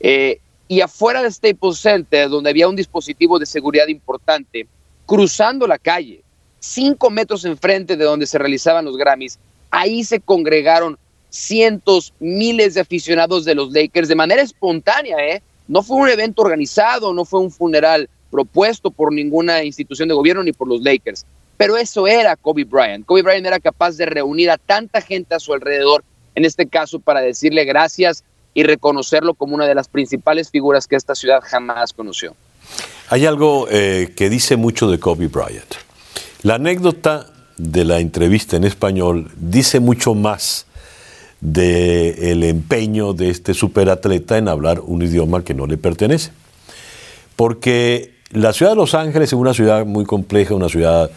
Eh, 0.00 0.40
y 0.68 0.80
afuera 0.80 1.22
de 1.22 1.30
Staples 1.30 1.78
Center, 1.78 2.28
donde 2.28 2.50
había 2.50 2.68
un 2.68 2.76
dispositivo 2.76 3.38
de 3.38 3.46
seguridad 3.46 3.88
importante, 3.88 4.66
cruzando 5.06 5.66
la 5.66 5.78
calle, 5.78 6.22
cinco 6.60 7.08
metros 7.08 7.44
enfrente 7.44 7.96
de 7.96 8.04
donde 8.04 8.26
se 8.26 8.38
realizaban 8.38 8.84
los 8.84 8.96
Grammys, 8.96 9.38
ahí 9.70 10.04
se 10.04 10.20
congregaron 10.20 10.98
cientos, 11.30 12.12
miles 12.20 12.74
de 12.74 12.80
aficionados 12.80 13.44
de 13.44 13.54
los 13.54 13.72
Lakers 13.72 14.08
de 14.08 14.14
manera 14.14 14.42
espontánea, 14.42 15.16
¿eh? 15.18 15.42
No 15.66 15.82
fue 15.82 15.98
un 15.98 16.08
evento 16.08 16.42
organizado, 16.42 17.12
no 17.12 17.24
fue 17.24 17.40
un 17.40 17.50
funeral 17.50 18.08
propuesto 18.30 18.90
por 18.90 19.12
ninguna 19.12 19.64
institución 19.64 20.08
de 20.08 20.14
gobierno 20.14 20.42
ni 20.42 20.52
por 20.52 20.68
los 20.68 20.82
Lakers. 20.82 21.24
Pero 21.56 21.76
eso 21.76 22.06
era 22.06 22.36
Kobe 22.36 22.64
Bryant. 22.64 23.04
Kobe 23.04 23.22
Bryant 23.22 23.46
era 23.46 23.58
capaz 23.58 23.96
de 23.96 24.06
reunir 24.06 24.50
a 24.50 24.58
tanta 24.58 25.00
gente 25.00 25.34
a 25.34 25.40
su 25.40 25.52
alrededor, 25.52 26.04
en 26.34 26.44
este 26.44 26.66
caso 26.66 27.00
para 27.00 27.20
decirle 27.20 27.64
gracias 27.64 28.24
y 28.54 28.62
reconocerlo 28.62 29.34
como 29.34 29.54
una 29.54 29.66
de 29.66 29.74
las 29.74 29.88
principales 29.88 30.50
figuras 30.50 30.86
que 30.86 30.96
esta 30.96 31.14
ciudad 31.14 31.40
jamás 31.42 31.92
conoció. 31.92 32.34
Hay 33.08 33.26
algo 33.26 33.66
eh, 33.70 34.12
que 34.16 34.28
dice 34.28 34.56
mucho 34.56 34.90
de 34.90 35.00
Kobe 35.00 35.28
Bryant. 35.28 35.74
La 36.42 36.54
anécdota 36.54 37.26
de 37.56 37.84
la 37.84 37.98
entrevista 37.98 38.56
en 38.56 38.64
español 38.64 39.30
dice 39.36 39.80
mucho 39.80 40.14
más 40.14 40.66
del 41.40 42.44
empeño 42.44 43.12
de 43.12 43.30
este 43.30 43.54
superatleta 43.54 44.38
en 44.38 44.48
hablar 44.48 44.80
un 44.80 45.02
idioma 45.02 45.44
que 45.44 45.54
no 45.54 45.66
le 45.66 45.76
pertenece. 45.76 46.30
Porque 47.36 48.17
la 48.30 48.52
ciudad 48.52 48.72
de 48.72 48.76
Los 48.76 48.94
Ángeles 48.94 49.28
es 49.28 49.32
una 49.32 49.54
ciudad 49.54 49.86
muy 49.86 50.04
compleja, 50.04 50.54
una 50.54 50.68
ciudad 50.68 51.10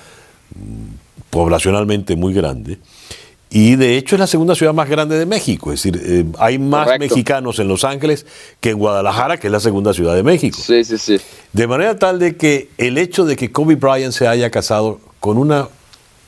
mm, 0.55 1.29
poblacionalmente 1.29 2.15
muy 2.15 2.33
grande, 2.33 2.77
y 3.53 3.75
de 3.75 3.97
hecho 3.97 4.15
es 4.15 4.19
la 4.19 4.27
segunda 4.27 4.55
ciudad 4.55 4.73
más 4.73 4.87
grande 4.89 5.19
de 5.19 5.25
México. 5.25 5.73
Es 5.73 5.83
decir, 5.83 6.01
eh, 6.05 6.25
hay 6.39 6.57
más 6.57 6.97
mexicanos 6.97 7.59
en 7.59 7.67
Los 7.67 7.83
Ángeles 7.83 8.25
que 8.61 8.69
en 8.69 8.77
Guadalajara, 8.77 9.37
que 9.37 9.47
es 9.47 9.51
la 9.51 9.59
segunda 9.59 9.93
ciudad 9.93 10.15
de 10.15 10.23
México. 10.23 10.57
Sí, 10.57 10.85
sí, 10.85 10.97
sí. 10.97 11.19
De 11.51 11.67
manera 11.67 11.99
tal 11.99 12.17
de 12.17 12.37
que 12.37 12.69
el 12.77 12.97
hecho 12.97 13.25
de 13.25 13.35
que 13.35 13.51
Kobe 13.51 13.75
Bryant 13.75 14.13
se 14.13 14.25
haya 14.25 14.49
casado 14.49 15.01
con 15.19 15.37
una 15.37 15.67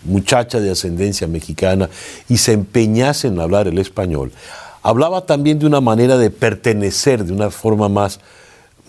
muchacha 0.03 0.59
de 0.59 0.69
ascendencia 0.69 1.25
mexicana 1.27 1.89
y 2.27 2.37
se 2.37 2.51
empeñase 2.51 3.29
en 3.29 3.39
hablar 3.39 3.69
el 3.69 3.77
español, 3.77 4.33
hablaba 4.81 5.25
también 5.25 5.59
de 5.59 5.65
una 5.65 5.79
manera 5.79 6.17
de 6.17 6.29
pertenecer 6.29 7.23
de 7.23 7.31
una 7.31 7.49
forma 7.49 7.87
más, 7.87 8.19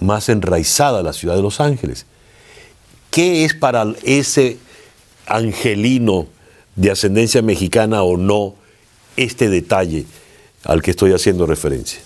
más 0.01 0.29
enraizada 0.29 1.03
la 1.03 1.13
ciudad 1.13 1.37
de 1.37 1.43
Los 1.43 1.61
Ángeles. 1.61 2.07
¿Qué 3.11 3.45
es 3.45 3.55
para 3.55 3.87
ese 4.03 4.59
angelino 5.27 6.27
de 6.77 6.91
ascendencia 6.91 7.43
mexicana 7.43 8.03
o 8.03 8.17
no 8.17 8.55
este 9.17 9.49
detalle 9.49 10.05
al 10.65 10.83
que 10.83 10.91
estoy 10.91 11.13
haciendo 11.13 11.47
referencia? 11.47 12.01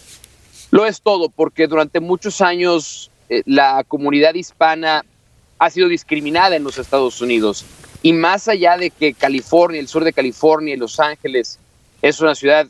Lo 0.70 0.84
es 0.84 1.00
todo, 1.00 1.30
porque 1.30 1.66
durante 1.66 2.00
muchos 2.00 2.40
años 2.40 3.10
eh, 3.30 3.42
la 3.46 3.84
comunidad 3.84 4.34
hispana 4.34 5.04
ha 5.58 5.70
sido 5.70 5.88
discriminada 5.88 6.56
en 6.56 6.64
los 6.64 6.78
Estados 6.78 7.20
Unidos. 7.20 7.64
Y 8.02 8.12
más 8.12 8.46
allá 8.48 8.76
de 8.76 8.90
que 8.90 9.14
California, 9.14 9.80
el 9.80 9.88
sur 9.88 10.04
de 10.04 10.12
California 10.12 10.74
y 10.74 10.76
Los 10.76 11.00
Ángeles 11.00 11.58
es 12.02 12.20
una 12.20 12.34
ciudad 12.34 12.68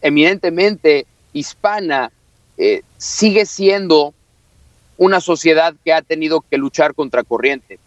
eminentemente 0.00 1.06
hispana, 1.32 2.12
eh, 2.56 2.82
sigue 2.98 3.46
siendo 3.46 4.14
una 4.98 5.20
sociedad 5.20 5.74
que 5.84 5.92
ha 5.94 6.02
tenido 6.02 6.42
que 6.42 6.58
luchar 6.58 6.94
contra 6.94 7.22
corriente. 7.22 7.78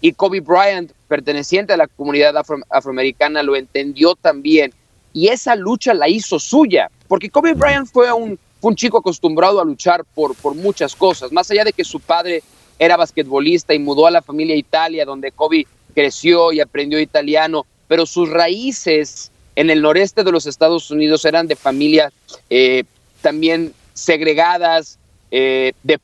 Y 0.00 0.12
Kobe 0.12 0.40
Bryant, 0.40 0.92
perteneciente 1.08 1.74
a 1.74 1.76
la 1.76 1.86
comunidad 1.86 2.34
afroamericana, 2.70 3.42
lo 3.42 3.54
entendió 3.54 4.14
también. 4.14 4.72
Y 5.12 5.28
esa 5.28 5.56
lucha 5.56 5.92
la 5.92 6.08
hizo 6.08 6.38
suya, 6.38 6.90
porque 7.08 7.28
Kobe 7.28 7.52
Bryant 7.52 7.88
fue 7.92 8.10
un, 8.12 8.38
un 8.62 8.76
chico 8.76 8.98
acostumbrado 8.98 9.60
a 9.60 9.64
luchar 9.64 10.04
por, 10.14 10.34
por 10.36 10.54
muchas 10.54 10.94
cosas, 10.94 11.32
más 11.32 11.50
allá 11.50 11.64
de 11.64 11.72
que 11.72 11.84
su 11.84 12.00
padre 12.00 12.42
era 12.78 12.96
basquetbolista 12.96 13.74
y 13.74 13.78
mudó 13.78 14.06
a 14.06 14.10
la 14.10 14.22
familia 14.22 14.54
a 14.54 14.58
Italia, 14.58 15.04
donde 15.04 15.32
Kobe 15.32 15.66
creció 15.94 16.52
y 16.52 16.60
aprendió 16.60 17.00
italiano, 17.00 17.66
pero 17.88 18.06
sus 18.06 18.30
raíces 18.30 19.30
en 19.56 19.68
el 19.68 19.82
noreste 19.82 20.22
de 20.24 20.32
los 20.32 20.46
Estados 20.46 20.90
Unidos 20.90 21.24
eran 21.24 21.48
de 21.48 21.56
familias 21.56 22.12
eh, 22.48 22.84
también 23.20 23.74
segregadas, 23.92 24.98
eh, 25.30 25.72
de, 25.82 25.98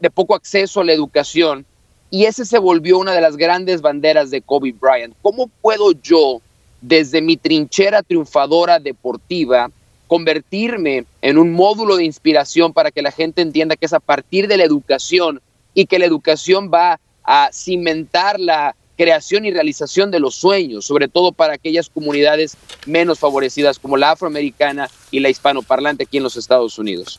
de 0.00 0.10
poco 0.10 0.34
acceso 0.34 0.80
a 0.80 0.84
la 0.84 0.92
educación, 0.92 1.64
y 2.10 2.24
ese 2.24 2.44
se 2.44 2.58
volvió 2.58 2.98
una 2.98 3.12
de 3.12 3.20
las 3.20 3.36
grandes 3.36 3.80
banderas 3.80 4.30
de 4.30 4.42
Kobe 4.42 4.72
Bryant. 4.72 5.14
¿Cómo 5.22 5.48
puedo 5.60 5.92
yo, 5.92 6.40
desde 6.80 7.22
mi 7.22 7.36
trinchera 7.36 8.02
triunfadora 8.02 8.80
deportiva, 8.80 9.70
convertirme 10.08 11.04
en 11.22 11.38
un 11.38 11.52
módulo 11.52 11.96
de 11.96 12.04
inspiración 12.04 12.72
para 12.72 12.90
que 12.90 13.00
la 13.00 13.12
gente 13.12 13.42
entienda 13.42 13.76
que 13.76 13.86
es 13.86 13.92
a 13.92 14.00
partir 14.00 14.48
de 14.48 14.56
la 14.56 14.64
educación 14.64 15.40
y 15.72 15.86
que 15.86 16.00
la 16.00 16.06
educación 16.06 16.68
va 16.72 16.98
a 17.22 17.50
cimentar 17.52 18.40
la 18.40 18.74
creación 19.00 19.46
y 19.46 19.50
realización 19.50 20.10
de 20.10 20.20
los 20.20 20.34
sueños, 20.34 20.84
sobre 20.84 21.08
todo 21.08 21.32
para 21.32 21.54
aquellas 21.54 21.88
comunidades 21.88 22.58
menos 22.84 23.18
favorecidas 23.18 23.78
como 23.78 23.96
la 23.96 24.10
afroamericana 24.10 24.90
y 25.10 25.20
la 25.20 25.30
hispanoparlante 25.30 26.04
aquí 26.04 26.18
en 26.18 26.22
los 26.22 26.36
Estados 26.36 26.78
Unidos. 26.78 27.18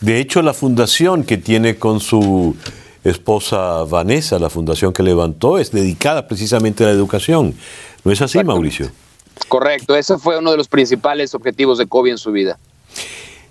De 0.00 0.20
hecho, 0.20 0.40
la 0.40 0.54
fundación 0.54 1.24
que 1.24 1.36
tiene 1.36 1.76
con 1.76 2.00
su 2.00 2.56
esposa 3.04 3.84
Vanessa, 3.84 4.38
la 4.38 4.48
fundación 4.48 4.94
que 4.94 5.02
levantó, 5.02 5.58
es 5.58 5.70
dedicada 5.70 6.26
precisamente 6.26 6.84
a 6.84 6.86
la 6.86 6.94
educación. 6.94 7.54
¿No 8.04 8.10
es 8.10 8.22
así, 8.22 8.42
Mauricio? 8.42 8.90
Correcto, 9.48 9.96
ese 9.96 10.16
fue 10.16 10.38
uno 10.38 10.50
de 10.50 10.56
los 10.56 10.68
principales 10.68 11.34
objetivos 11.34 11.76
de 11.76 11.86
Kobe 11.86 12.08
en 12.08 12.16
su 12.16 12.32
vida. 12.32 12.58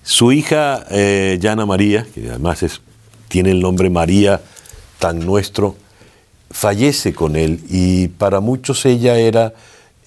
Su 0.01 0.31
hija, 0.31 0.83
eh, 0.89 1.37
Yana 1.39 1.67
María, 1.67 2.07
que 2.11 2.27
además 2.27 2.63
es, 2.63 2.81
tiene 3.27 3.51
el 3.51 3.59
nombre 3.59 3.91
María 3.91 4.41
tan 4.97 5.19
nuestro, 5.19 5.75
fallece 6.49 7.13
con 7.13 7.35
él 7.35 7.59
y 7.69 8.07
para 8.07 8.39
muchos 8.39 8.85
ella 8.85 9.17
era 9.17 9.53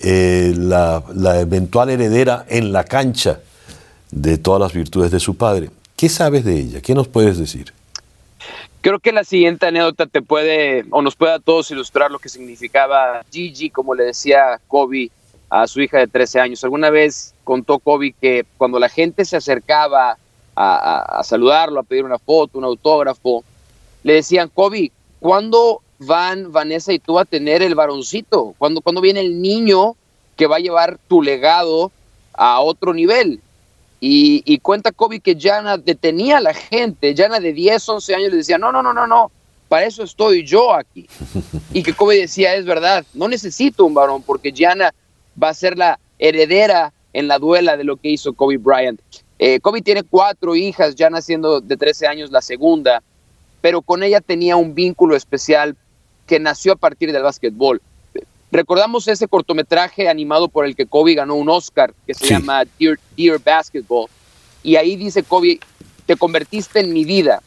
eh, 0.02 0.54
la, 0.56 1.02
eventual 1.40 1.90
heredera 1.90 2.47
en 2.49 2.73
la 2.73 2.85
cancha 2.85 3.40
de 4.11 4.38
todas 4.38 4.61
las 4.61 4.73
virtudes 4.73 5.11
de 5.11 5.20
su 5.20 5.37
padre. 5.37 5.70
¿Qué 5.97 6.09
sabes 6.09 6.44
de 6.44 6.59
ella? 6.59 6.80
¿Qué 6.80 6.94
nos 6.94 7.09
puedes 7.09 7.38
decir? 7.38 7.73
Creo 8.80 8.99
que 8.99 9.12
la 9.12 9.25
siguiente 9.25 9.66
anécdota 9.66 10.06
te 10.06 10.23
puede 10.23 10.87
o 10.90 11.02
nos 11.02 11.14
puede 11.14 11.35
a 11.35 11.38
todos 11.38 11.70
ilustrar 11.70 12.11
lo 12.11 12.18
que 12.18 12.30
significaba 12.30 13.23
Gigi, 13.30 13.68
como 13.68 13.94
le 13.94 14.04
decía 14.04 14.59
Kobe 14.68 15.11
a 15.50 15.66
su 15.66 15.82
hija 15.82 15.99
de 15.99 16.06
13 16.06 16.40
años. 16.40 16.64
Alguna 16.64 16.88
vez 16.88 17.35
contó 17.44 17.78
Kobe 17.78 18.14
que 18.18 18.47
cuando 18.56 18.78
la 18.78 18.88
gente 18.88 19.26
se 19.26 19.37
acercaba 19.37 20.16
a, 20.56 21.18
a 21.18 21.23
saludarlo, 21.25 21.80
a 21.80 21.82
pedir 21.82 22.04
una 22.04 22.18
foto, 22.18 22.56
un 22.56 22.64
autógrafo, 22.64 23.44
le 24.02 24.14
decían, 24.14 24.49
Kobe, 24.49 24.90
¿cuándo 25.18 25.82
van 26.00 26.50
Vanessa 26.50 26.92
y 26.92 26.99
tú 26.99 27.19
a 27.19 27.25
tener 27.25 27.62
el 27.62 27.75
varoncito? 27.75 28.54
¿Cuándo, 28.59 28.80
cuando 28.80 29.00
viene 29.00 29.21
el 29.21 29.40
niño 29.40 29.97
que 30.37 30.47
va 30.47 30.57
a 30.57 30.61
llevar 30.61 30.99
tu 31.09 31.23
legado 31.23 31.92
a 32.33 32.61
otro 32.61 32.92
nivel? 32.92 33.40
Y, 34.00 34.42
y 34.47 34.59
cuenta 34.59 34.92
Kobe 34.92 35.21
que 35.21 35.38
Jana 35.38 35.76
detenía 35.76 36.38
a 36.38 36.40
la 36.40 36.54
gente, 36.54 37.14
Jana 37.14 37.38
de 37.38 37.52
10, 37.52 37.87
11 37.87 38.14
años 38.14 38.30
le 38.30 38.38
decía, 38.38 38.57
no, 38.57 38.73
no, 38.73 38.83
no, 38.83 38.95
no, 38.95 39.07
no, 39.07 39.30
para 39.69 39.87
eso 39.87 40.02
estoy 40.02 40.45
yo 40.45 40.75
aquí. 40.75 41.07
Y 41.73 41.85
que 41.85 41.92
Kobe 41.92 42.16
decía, 42.16 42.57
es 42.57 42.64
verdad, 42.64 43.04
no 43.14 43.28
necesito 43.28 43.85
un 43.85 43.95
varón 43.95 44.23
porque 44.23 44.52
Jana 44.52 44.92
va 45.40 45.50
a 45.50 45.54
ser 45.54 45.78
la 45.78 46.00
heredera 46.19 46.92
en 47.12 47.28
la 47.28 47.38
duela 47.38 47.76
de 47.76 47.85
lo 47.85 47.97
que 47.97 48.09
hizo 48.09 48.33
Kobe 48.33 48.57
Bryant. 48.57 49.00
Eh, 49.38 49.61
Kobe 49.61 49.80
tiene 49.80 50.02
cuatro 50.02 50.57
hijas, 50.57 50.97
ya 50.97 51.11
naciendo 51.11 51.61
de 51.61 51.76
13 51.76 52.09
años 52.09 52.33
la 52.33 52.42
segunda, 52.42 53.04
pero 53.61 53.83
con 53.83 54.02
ella 54.02 54.21
tenía 54.21 54.57
un 54.57 54.75
vínculo 54.75 55.14
especial 55.14 55.76
que 56.30 56.38
nació 56.38 56.75
a 56.75 56.76
partir 56.76 57.10
del 57.10 57.25
básquetbol. 57.25 57.82
Recordamos 58.52 59.08
ese 59.08 59.26
cortometraje 59.26 60.08
animado 60.08 60.46
por 60.46 60.64
el 60.64 60.76
que 60.76 60.87
Kobe 60.87 61.14
ganó 61.14 61.34
un 61.34 61.49
Oscar 61.49 61.92
que 62.06 62.14
se 62.14 62.28
llama 62.28 62.62
Dear, 62.78 63.00
Dear 63.16 63.40
Basketball. 63.44 64.06
Y 64.62 64.76
ahí 64.76 64.94
dice 64.94 65.25
Kobe, 65.25 65.58
te 66.06 66.14
convertiste 66.14 66.78
en 66.78 66.92
mi 66.92 67.04
vida. 67.04 67.42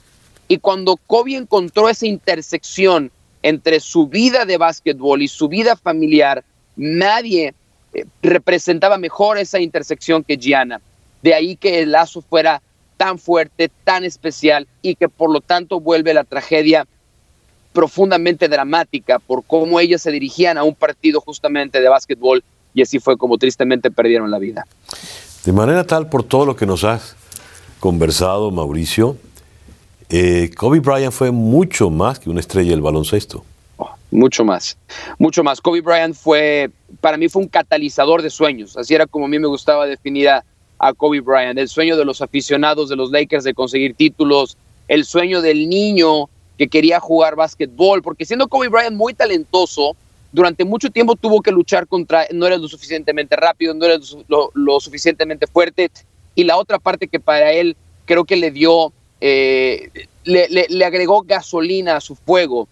Y 0.49 0.57
cuando 0.57 0.97
Kobe 1.07 1.37
encontró 1.37 1.87
esa 1.87 2.05
intersección 2.05 3.09
entre 3.41 3.79
su 3.79 4.07
vida 4.07 4.43
de 4.43 4.57
básquetbol 4.57 5.21
y 5.21 5.29
su 5.29 5.47
vida 5.47 5.77
familiar, 5.77 6.43
nadie 6.75 7.53
eh, 7.93 8.05
representaba 8.21 8.97
mejor 8.97 9.37
esa 9.37 9.61
intersección 9.61 10.25
que 10.25 10.35
Gianna. 10.35 10.81
De 11.21 11.33
ahí 11.33 11.55
que 11.55 11.79
el 11.79 11.93
lazo 11.93 12.21
fuera 12.21 12.61
tan 12.97 13.17
fuerte, 13.17 13.71
tan 13.85 14.03
especial 14.03 14.67
y 14.81 14.95
que 14.95 15.07
por 15.07 15.31
lo 15.31 15.39
tanto 15.39 15.79
vuelve 15.79 16.13
la 16.13 16.25
tragedia 16.25 16.85
profundamente 17.73 18.47
dramática 18.47 19.19
por 19.19 19.43
cómo 19.43 19.79
ellas 19.79 20.01
se 20.01 20.11
dirigían 20.11 20.57
a 20.57 20.63
un 20.63 20.75
partido 20.75 21.19
justamente 21.19 21.81
de 21.81 21.89
básquetbol 21.89 22.43
y 22.73 22.81
así 22.81 22.99
fue 22.99 23.17
como 23.17 23.37
tristemente 23.37 23.91
perdieron 23.91 24.31
la 24.31 24.39
vida. 24.39 24.65
De 25.43 25.51
manera 25.51 25.83
tal, 25.83 26.09
por 26.09 26.23
todo 26.23 26.45
lo 26.45 26.55
que 26.55 26.65
nos 26.65 26.83
has 26.83 27.15
conversado, 27.79 28.49
Mauricio, 28.51 29.17
eh, 30.09 30.51
Kobe 30.55 30.79
Bryant 30.79 31.13
fue 31.13 31.31
mucho 31.31 31.89
más 31.89 32.19
que 32.19 32.29
una 32.29 32.39
estrella 32.39 32.71
del 32.71 32.81
baloncesto. 32.81 33.43
Oh, 33.77 33.89
mucho 34.11 34.45
más, 34.45 34.77
mucho 35.17 35.43
más. 35.43 35.59
Kobe 35.59 35.81
Bryant 35.81 36.15
fue, 36.15 36.69
para 37.01 37.17
mí 37.17 37.27
fue 37.27 37.41
un 37.41 37.47
catalizador 37.47 38.21
de 38.21 38.29
sueños. 38.29 38.77
Así 38.77 38.93
era 38.93 39.07
como 39.07 39.25
a 39.25 39.27
mí 39.27 39.39
me 39.39 39.47
gustaba 39.47 39.85
definir 39.85 40.29
a, 40.29 40.45
a 40.79 40.93
Kobe 40.93 41.19
Bryant. 41.19 41.57
El 41.57 41.67
sueño 41.67 41.97
de 41.97 42.05
los 42.05 42.21
aficionados 42.21 42.89
de 42.89 42.95
los 42.95 43.11
Lakers 43.11 43.43
de 43.43 43.53
conseguir 43.53 43.95
títulos, 43.95 44.57
el 44.87 45.05
sueño 45.05 45.41
del 45.41 45.67
niño 45.67 46.29
que 46.57 46.67
quería 46.67 46.99
jugar 46.99 47.35
básquetbol, 47.35 48.01
porque 48.01 48.25
siendo 48.25 48.47
Kobe 48.47 48.67
Bryant 48.67 48.95
muy 48.95 49.13
talentoso, 49.13 49.95
durante 50.33 50.65
mucho 50.65 50.89
tiempo 50.89 51.15
tuvo 51.15 51.41
que 51.41 51.51
luchar 51.51 51.87
contra, 51.87 52.25
no 52.31 52.47
era 52.47 52.57
lo 52.57 52.67
suficientemente 52.67 53.35
rápido, 53.35 53.73
no 53.73 53.85
era 53.85 53.99
lo, 54.27 54.79
suficientemente 54.79 55.47
fuerte, 55.47 55.91
y 56.35 56.43
la 56.43 56.57
otra 56.57 56.79
parte 56.79 57.07
que 57.07 57.19
para 57.19 57.51
él 57.51 57.77
creo 58.05 58.25
que 58.25 58.35
le 58.35 58.49
dio, 58.49 58.91
eh, 59.21 59.89
le, 60.23 60.47
le, 60.49 60.85
agregó 60.85 61.21
gasolina 61.21 61.97
a 61.97 62.01
su 62.01 62.15
fuego. 62.15 62.67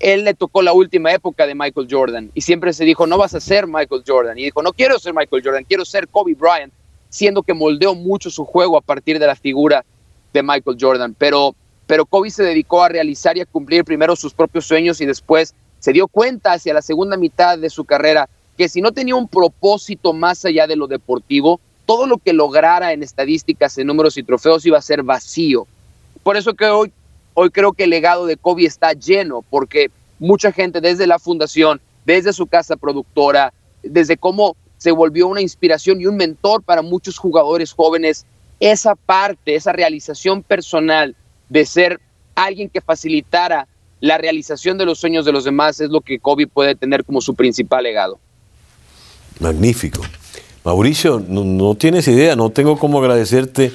Él 0.00 0.24
le 0.24 0.34
tocó 0.34 0.60
la 0.60 0.72
última 0.72 1.12
época 1.12 1.46
de 1.46 1.54
Michael 1.54 1.86
Jordan 1.88 2.30
y 2.34 2.40
siempre 2.40 2.72
se 2.72 2.84
dijo, 2.84 3.06
no 3.06 3.16
vas 3.16 3.34
a 3.34 3.40
ser 3.40 3.68
Michael 3.68 4.02
Jordan. 4.04 4.36
Y 4.36 4.44
dijo, 4.44 4.60
no 4.60 4.72
quiero 4.72 4.98
ser 4.98 5.14
Michael 5.14 5.42
Jordan, 5.42 5.64
quiero 5.64 5.84
ser 5.84 6.08
Kobe 6.08 6.34
Bryant, 6.34 6.72
siendo 7.08 7.44
que 7.44 7.54
moldeó 7.54 7.94
mucho 7.94 8.28
su 8.28 8.44
juego 8.44 8.76
a 8.76 8.80
partir 8.80 9.20
de 9.20 9.26
la 9.28 9.36
figura 9.36 9.84
de 10.32 10.42
Michael 10.42 10.76
Jordan. 10.78 11.14
Pero 11.16 11.54
pero 11.86 12.06
Kobe 12.06 12.30
se 12.30 12.42
dedicó 12.42 12.82
a 12.82 12.88
realizar 12.88 13.36
y 13.36 13.40
a 13.40 13.46
cumplir 13.46 13.84
primero 13.84 14.16
sus 14.16 14.32
propios 14.32 14.66
sueños 14.66 15.00
y 15.00 15.06
después 15.06 15.54
se 15.78 15.92
dio 15.92 16.08
cuenta 16.08 16.52
hacia 16.52 16.74
la 16.74 16.82
segunda 16.82 17.16
mitad 17.16 17.58
de 17.58 17.70
su 17.70 17.84
carrera 17.84 18.28
que 18.56 18.68
si 18.68 18.80
no 18.80 18.92
tenía 18.92 19.16
un 19.16 19.28
propósito 19.28 20.12
más 20.12 20.44
allá 20.44 20.66
de 20.66 20.76
lo 20.76 20.86
deportivo, 20.86 21.60
todo 21.86 22.06
lo 22.06 22.18
que 22.18 22.32
lograra 22.32 22.92
en 22.92 23.02
estadísticas, 23.02 23.76
en 23.78 23.88
números 23.88 24.16
y 24.16 24.22
trofeos 24.22 24.64
iba 24.64 24.78
a 24.78 24.82
ser 24.82 25.02
vacío. 25.02 25.66
Por 26.22 26.36
eso 26.36 26.54
que 26.54 26.66
hoy, 26.66 26.92
hoy 27.34 27.50
creo 27.50 27.72
que 27.72 27.84
el 27.84 27.90
legado 27.90 28.26
de 28.26 28.36
Kobe 28.36 28.64
está 28.64 28.92
lleno, 28.92 29.44
porque 29.50 29.90
mucha 30.18 30.52
gente 30.52 30.80
desde 30.80 31.06
la 31.06 31.18
fundación, 31.18 31.80
desde 32.06 32.32
su 32.32 32.46
casa 32.46 32.76
productora, 32.76 33.52
desde 33.82 34.16
cómo 34.16 34.56
se 34.78 34.92
volvió 34.92 35.26
una 35.28 35.42
inspiración 35.42 36.00
y 36.00 36.06
un 36.06 36.16
mentor 36.16 36.62
para 36.62 36.80
muchos 36.80 37.18
jugadores 37.18 37.72
jóvenes, 37.72 38.24
esa 38.60 38.94
parte, 38.94 39.56
esa 39.56 39.72
realización 39.72 40.42
personal 40.42 41.16
de 41.48 41.66
ser 41.66 42.00
alguien 42.34 42.68
que 42.68 42.80
facilitara 42.80 43.66
la 44.00 44.18
realización 44.18 44.76
de 44.76 44.84
los 44.84 44.98
sueños 44.98 45.24
de 45.24 45.32
los 45.32 45.44
demás 45.44 45.80
es 45.80 45.88
lo 45.88 46.00
que 46.00 46.18
Kobe 46.18 46.46
puede 46.46 46.74
tener 46.74 47.04
como 47.04 47.20
su 47.20 47.34
principal 47.34 47.84
legado. 47.84 48.18
Magnífico. 49.40 50.02
Mauricio, 50.64 51.22
no, 51.26 51.74
tienes 51.74 52.08
idea, 52.08 52.36
no 52.36 52.50
tengo 52.50 52.78
cómo 52.78 52.98
agradecerte 52.98 53.72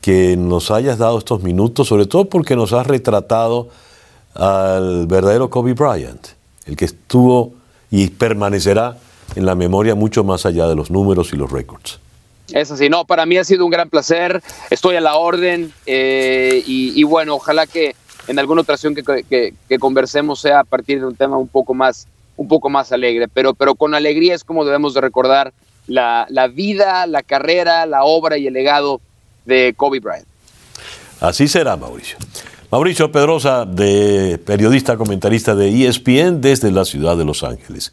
que 0.00 0.36
nos 0.36 0.70
hayas 0.70 0.98
dado 0.98 1.18
estos 1.18 1.42
minutos, 1.42 1.88
sobre 1.88 2.06
todo 2.06 2.26
porque 2.28 2.56
nos 2.56 2.72
has 2.72 2.86
retratado 2.86 3.68
al 4.34 5.06
verdadero 5.06 5.50
Kobe 5.50 5.74
Bryant, 5.74 6.28
el 6.66 6.76
que 6.76 6.84
estuvo 6.84 7.54
y 7.90 8.08
permanecerá 8.08 8.96
en 9.34 9.46
la 9.46 9.54
memoria 9.54 9.94
mucho 9.94 10.24
más 10.24 10.46
allá 10.46 10.68
de 10.68 10.76
los 10.76 10.90
números 10.90 11.32
y 11.32 11.36
los 11.36 11.50
récords. 11.50 11.98
Es 12.52 12.70
así, 12.70 12.88
no, 12.88 13.04
para 13.04 13.26
mí 13.26 13.36
ha 13.36 13.44
sido 13.44 13.64
un 13.64 13.70
gran 13.70 13.88
placer, 13.88 14.42
estoy 14.70 14.96
a 14.96 15.00
la 15.00 15.16
orden 15.16 15.72
eh, 15.86 16.62
y, 16.66 17.02
bueno, 17.04 17.36
ojalá 17.36 17.66
que 17.66 17.94
en 18.26 18.38
alguna 18.38 18.62
ocasión 18.62 18.94
que, 18.94 19.54
conversemos 19.78 20.40
sea 20.40 20.60
a 20.60 20.64
partir 20.64 21.00
de 21.00 21.06
un 21.06 21.14
tema 21.14 21.36
un 21.36 21.48
poco 21.48 21.74
más, 21.74 22.06
un 22.36 22.48
poco 22.48 22.68
más 22.68 22.92
alegre, 22.92 23.28
pero, 23.28 23.54
pero 23.54 23.74
con 23.74 23.94
alegría 23.94 24.34
es 24.34 24.44
como 24.44 24.64
debemos 24.64 24.94
de 24.94 25.00
recordar 25.00 25.52
la, 25.86 26.26
la 26.30 26.48
vida, 26.48 27.06
la 27.06 27.22
carrera, 27.22 27.86
la 27.86 28.04
obra 28.04 28.38
y 28.38 28.46
el 28.46 28.54
legado 28.54 29.00
de 29.44 29.74
Kobe 29.76 30.00
Bryant. 30.00 30.26
Así 31.20 31.48
será, 31.48 31.76
Mauricio. 31.76 32.18
Mauricio 32.70 33.10
Pedrosa, 33.10 33.64
de 33.66 34.38
periodista 34.38 34.96
comentarista 34.96 35.56
de 35.56 35.88
ESPN 35.88 36.40
desde 36.40 36.70
la 36.70 36.84
ciudad 36.84 37.16
de 37.16 37.24
Los 37.24 37.42
Ángeles. 37.42 37.92